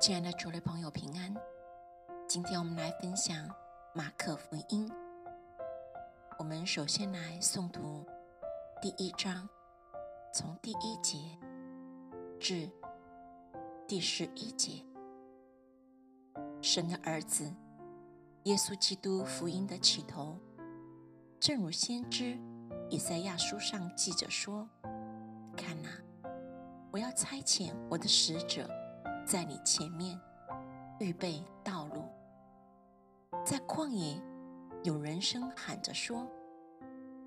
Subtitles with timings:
[0.00, 1.36] 亲爱的主内朋友平安，
[2.26, 3.46] 今天我们来分享
[3.92, 4.90] 马可福音。
[6.38, 8.06] 我们首先来诵读
[8.80, 9.46] 第一章，
[10.32, 11.18] 从第一节
[12.40, 12.66] 至
[13.86, 14.82] 第十一节。
[16.62, 17.54] 神的儿子
[18.44, 20.38] 耶稣基督福音的起头，
[21.38, 22.38] 正如先知
[22.88, 24.66] 以赛亚书上记着说
[25.54, 25.90] ：“看哪，
[26.90, 28.66] 我要差遣我的使者。”
[29.30, 30.20] 在你前面
[30.98, 32.02] 预备道路，
[33.46, 34.20] 在旷野
[34.82, 36.26] 有人声喊着说：“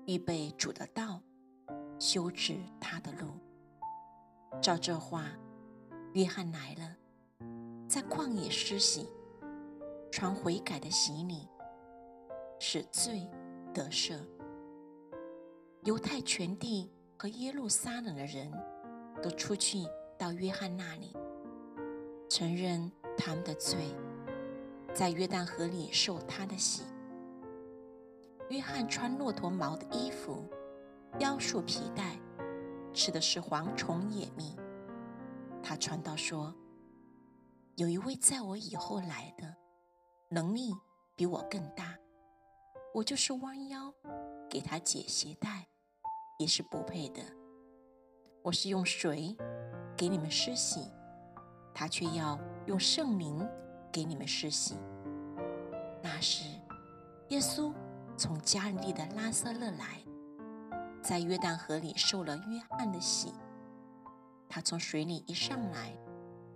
[0.04, 1.18] 预备主的道，
[1.98, 3.28] 修直他的路。”
[4.60, 5.30] 照这话，
[6.12, 6.94] 约翰来了，
[7.88, 9.08] 在旷野施洗，
[10.12, 11.48] 传悔改的洗礼，
[12.60, 13.26] 使罪
[13.72, 14.20] 得赦。
[15.84, 18.52] 犹太全地和耶路撒冷的人
[19.22, 19.78] 都出去
[20.18, 21.16] 到约翰那里。
[22.36, 23.94] 承认他们的罪，
[24.92, 26.82] 在约旦河里受他的洗。
[28.48, 30.44] 约翰穿骆驼毛的衣服，
[31.20, 32.18] 腰束皮带，
[32.92, 34.56] 吃的是蝗虫野蜜。
[35.62, 36.52] 他传道说
[37.78, 39.54] ：“有一位在我以后来的，
[40.28, 40.74] 能力
[41.14, 41.96] 比我更大。
[42.92, 43.94] 我就是弯腰
[44.50, 45.68] 给他解鞋带，
[46.40, 47.22] 也是不配的。
[48.42, 49.36] 我是用水
[49.96, 50.90] 给你们施洗。”
[51.74, 53.46] 他却要用圣灵
[53.90, 54.76] 给你们施洗。
[56.00, 56.44] 那时，
[57.30, 57.72] 耶稣
[58.16, 59.98] 从加利利的拉撒勒来，
[61.02, 63.34] 在约旦河里受了约翰的洗。
[64.48, 65.92] 他从水里一上来，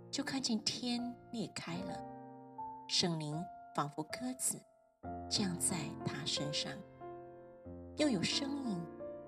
[0.09, 1.99] 就看见天裂开了，
[2.87, 3.43] 圣灵
[3.75, 4.57] 仿佛鸽子
[5.29, 5.75] 降在
[6.05, 6.71] 他身上，
[7.97, 8.81] 又有声音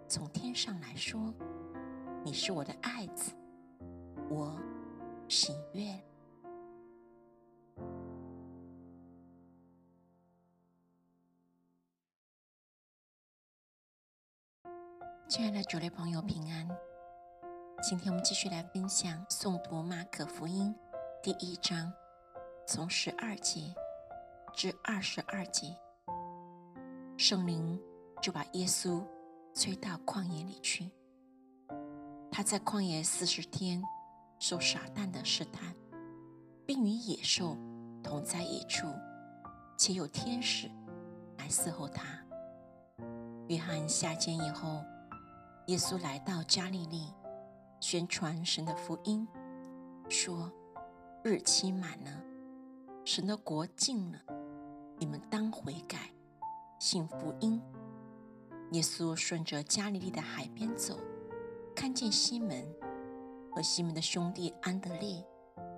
[0.07, 1.33] 从天上来说
[2.23, 3.33] ：“你是我的爱子，
[4.29, 4.57] 我。”
[5.31, 5.85] 喜悦。
[15.29, 16.67] 亲爱的主内朋友，平安！
[17.81, 20.75] 今天我们继续来分享诵读马可福音
[21.23, 21.93] 第一章，
[22.67, 23.73] 从十二节
[24.53, 25.77] 至二十二节。
[27.15, 27.81] 圣灵
[28.21, 29.01] 就把耶稣
[29.53, 30.91] 催到旷野里去，
[32.29, 33.81] 他在旷野四十天。
[34.41, 35.75] 受撒旦的试探，
[36.65, 37.55] 并与野兽
[38.03, 38.87] 同在一处，
[39.77, 40.67] 且有天使
[41.37, 42.03] 来伺候他。
[43.49, 44.83] 约翰下监以后，
[45.67, 47.13] 耶稣来到加利利，
[47.79, 49.27] 宣传神的福音，
[50.09, 50.51] 说
[51.23, 52.11] ：“日期满了，
[53.05, 54.19] 神的国近了，
[54.97, 56.11] 你们当悔改，
[56.79, 57.61] 信福音。”
[58.73, 60.97] 耶稣顺着加利利的海边走，
[61.75, 62.65] 看见西门。
[63.53, 65.23] 和西门的兄弟安德烈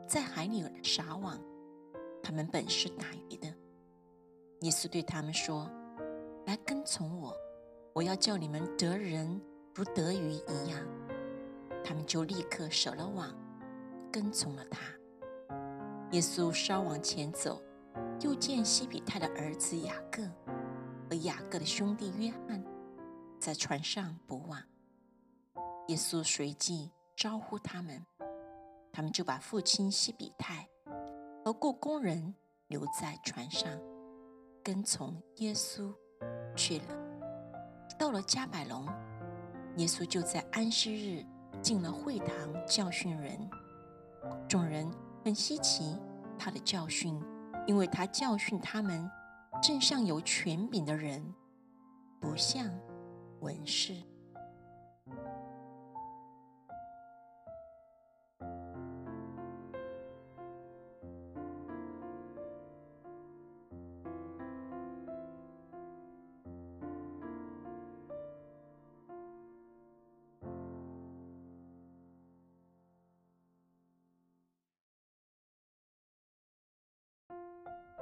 [0.08, 1.40] 在海里撒网，
[2.22, 3.48] 他们本是打鱼的。
[4.62, 5.70] 耶稣对他们说
[6.46, 7.36] ：“来跟从我，
[7.94, 9.42] 我要叫你们得人
[9.74, 10.80] 如得鱼一样。”
[11.84, 13.36] 他们就立刻舍了网，
[14.12, 14.80] 跟从了他。
[16.12, 17.62] 耶稣稍往前走，
[18.22, 20.24] 又见西比泰的儿子雅各
[21.10, 22.64] 和雅各的兄弟约翰
[23.40, 24.62] 在船上捕网。
[25.88, 26.92] 耶稣随即。
[27.16, 28.06] 招呼他们，
[28.92, 30.68] 他们就把父亲西比泰
[31.44, 32.34] 和雇工人
[32.68, 33.72] 留在船上，
[34.64, 35.94] 跟从耶稣
[36.56, 36.86] 去了。
[37.98, 38.88] 到了加百隆，
[39.78, 41.26] 耶稣就在安息日
[41.62, 43.50] 进了会堂教训人。
[44.48, 44.90] 众人
[45.24, 45.98] 很稀奇
[46.38, 47.22] 他的教训，
[47.68, 49.10] 因为他教训他们
[49.62, 51.34] 正像有权柄的人，
[52.20, 52.68] 不像
[53.42, 53.94] 文士。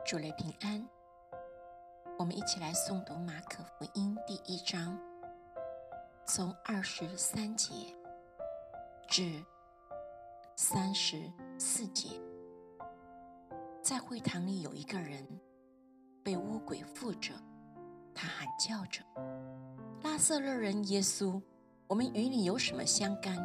[0.04, 0.84] 主内平安，
[2.18, 4.98] 我们一起来诵读马可福音第一章，
[6.26, 7.96] 从二十三节
[9.08, 9.44] 至
[10.56, 12.20] 三十四节。
[13.82, 15.26] 在会堂里有一个人
[16.24, 17.34] 被污鬼附着，
[18.14, 19.04] 他喊叫着
[20.04, 21.40] ：“拉瑟勒人耶稣，
[21.88, 23.38] 我们与你有什么相干？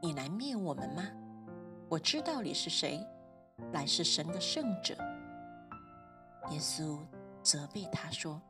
[0.00, 1.02] 你来灭我们吗？
[1.88, 3.04] 我知道你是谁，
[3.72, 4.96] 乃是神的圣者。”
[6.50, 6.98] 耶稣
[7.42, 8.40] 责备他说：“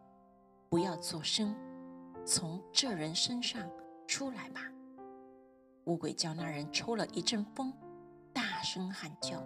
[0.69, 1.55] 不要作声，
[2.25, 3.69] 从这人身上
[4.07, 4.61] 出来吧。”
[5.87, 7.73] 乌鬼叫那人抽了一阵风，
[8.33, 9.43] 大声喊叫。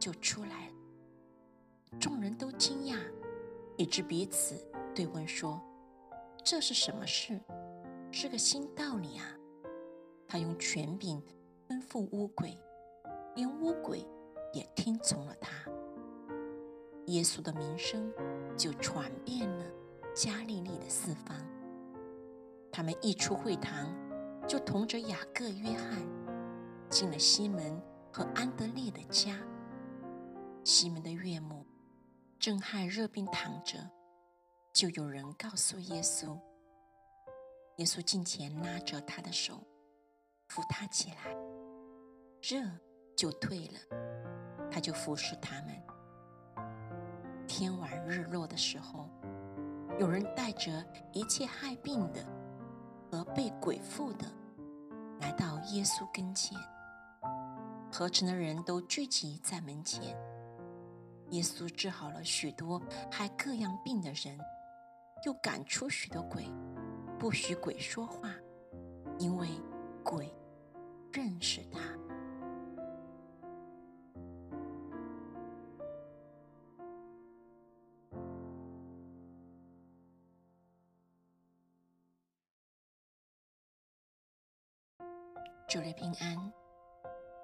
[0.00, 0.74] 就出来了。
[2.00, 2.96] 众人都惊讶，
[3.76, 4.56] 以致彼此
[4.94, 5.60] 对问说
[6.42, 7.38] ：“这是什么事？
[8.10, 9.26] 是个新道理啊！”
[10.26, 11.22] 他用权柄
[11.68, 12.58] 吩咐乌鬼，
[13.34, 14.08] 连乌鬼
[14.54, 15.50] 也听从了他。
[17.10, 18.12] 耶稣的名声
[18.56, 19.64] 就传遍了
[20.14, 21.36] 加利利的四方。
[22.72, 23.92] 他们一出会堂，
[24.46, 25.98] 就同着雅各、约翰
[26.88, 27.80] 进了西门
[28.12, 29.36] 和安德烈的家。
[30.62, 31.66] 西门的岳母
[32.38, 33.78] 正害热病躺着，
[34.72, 36.38] 就有人告诉耶稣。
[37.78, 39.66] 耶稣近前拉着他的手，
[40.48, 41.34] 扶他起来，
[42.42, 42.62] 热
[43.16, 45.70] 就退了，他就服侍他们。
[47.52, 49.10] 天晚日落的时候，
[49.98, 52.24] 有人带着一切害病的
[53.10, 54.24] 和被鬼附的，
[55.18, 56.56] 来到耶稣跟前。
[57.90, 60.16] 合成的人都聚集在门前。
[61.30, 62.80] 耶稣治好了许多
[63.10, 64.38] 害各样病的人，
[65.26, 66.44] 又赶出许多鬼，
[67.18, 68.30] 不许鬼说话，
[69.18, 69.48] 因为
[70.04, 70.32] 鬼
[71.12, 71.80] 认识他。
[85.70, 86.52] 主日平安，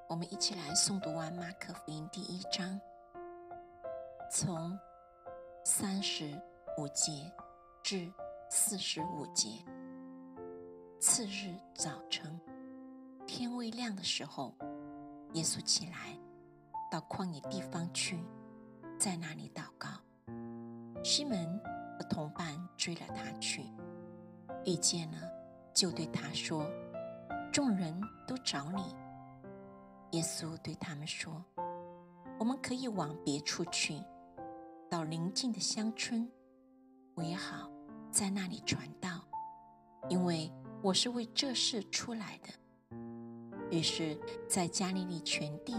[0.08, 2.80] 我们一起来诵读完马可福音第一章，
[4.28, 4.76] 从
[5.64, 6.36] 三十
[6.76, 7.32] 五节
[7.84, 8.12] 至
[8.50, 9.64] 四十五节。
[10.98, 12.40] 次日早晨，
[13.28, 14.52] 天未亮的时候，
[15.34, 16.18] 耶稣起来，
[16.90, 18.18] 到旷野地方去，
[18.98, 19.88] 在那里祷告。
[21.04, 21.60] 西门
[21.96, 23.70] 和同伴追了他去，
[24.64, 25.18] 遇见了，
[25.72, 26.68] 就对他说。
[27.56, 28.94] 众人都找你，
[30.10, 31.42] 耶稣对他们说
[32.38, 33.98] ：“我们可以往别处去，
[34.90, 36.30] 到邻近的乡村，
[37.14, 37.70] 我也好
[38.10, 39.26] 在那里传道，
[40.10, 42.98] 因为我是为这事出来的。”
[43.74, 45.74] 于是，在加利利全地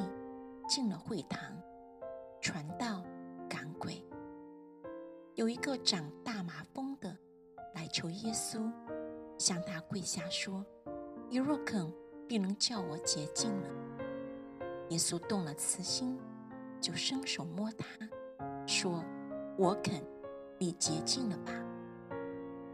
[0.68, 1.40] 进了会堂，
[2.42, 3.04] 传道
[3.48, 4.04] 赶鬼。
[5.36, 7.16] 有一个长大麻风的
[7.76, 8.68] 来求耶稣，
[9.38, 10.66] 向他跪下说。
[11.30, 11.94] 你若肯，
[12.26, 13.70] 必能叫我洁净了。
[14.90, 16.18] 耶稣动了慈心，
[16.80, 17.86] 就伸手摸他，
[18.66, 19.04] 说
[19.60, 20.02] ：“我肯，
[20.58, 21.52] 你洁净了吧。”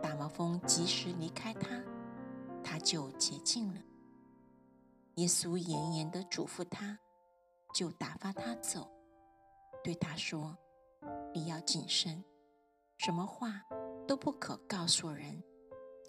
[0.03, 1.67] 大麻风及时离开他，
[2.63, 3.81] 他就洁净了。
[5.15, 6.99] 耶稣严严地嘱咐他，
[7.73, 8.87] 就打发他走，
[9.83, 10.55] 对他说
[11.33, 12.23] ：“你要谨慎，
[12.99, 13.63] 什么话
[14.07, 15.41] 都不可告诉人，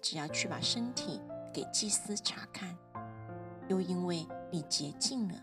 [0.03, 1.19] 只要去把身体。”
[1.55, 2.77] 给祭司查看，
[3.69, 5.35] 又因为你洁净了，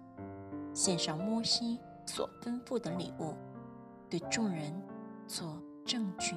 [0.74, 3.34] 献上摩西所吩咐的礼物，
[4.10, 4.78] 对众人
[5.26, 6.36] 做证据。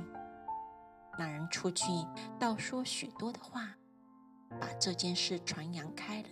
[1.20, 1.92] 那人出去
[2.40, 3.76] 倒说许多的话，
[4.62, 6.30] 把这件事传扬开了，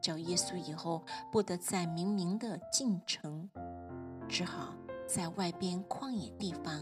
[0.00, 3.50] 叫耶稣以后不得再明明的进城，
[4.28, 4.72] 只好
[5.08, 6.80] 在外边旷野地方，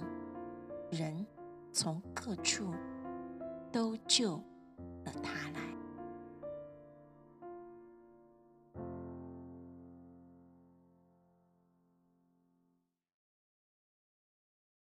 [0.90, 1.26] 人
[1.72, 2.70] 从各处
[3.72, 4.36] 都救
[5.06, 5.69] 了他来。